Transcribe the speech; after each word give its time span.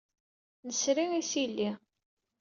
Nesri 0.67 1.05
isili. 1.19 1.69